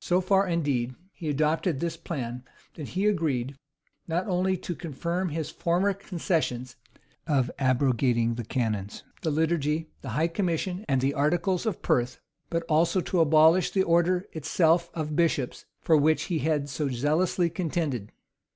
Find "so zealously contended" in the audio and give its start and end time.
16.68-18.12